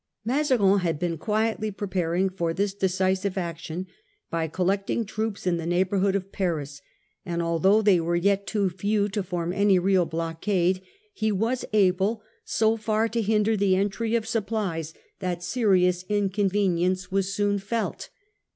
Mazarin 0.25 0.79
had 0.79 0.97
been 0.97 1.19
quietly 1.19 1.69
preparing 1.69 2.27
for 2.27 2.55
this 2.55 2.73
decisive 2.73 3.37
action 3.37 3.85
by 4.31 4.47
collecting 4.47 5.05
troops 5.05 5.45
in 5.45 5.57
the 5.57 5.65
neighbourhood 5.67 6.15
of 6.15 6.31
Paris; 6.31 6.81
and 7.23 7.39
although 7.39 7.83
they 7.83 7.99
were 7.99 8.15
yet 8.15 8.47
too 8.47 8.67
few 8.71 9.07
to 9.09 9.21
form 9.21 9.53
any 9.53 9.77
real 9.77 10.07
blockade, 10.07 10.81
he 11.13 11.31
was 11.31 11.65
able 11.71 12.23
so 12.43 12.77
far 12.77 13.07
to 13.09 13.21
hinder 13.21 13.55
the 13.55 13.75
entry 13.75 14.15
of 14.15 14.25
supplies 14.27 14.95
that 15.19 15.43
serious 15.43 16.03
inconvenience 16.09 17.11
was 17.11 17.35
soon 17.35 17.59
felt. 17.59 18.09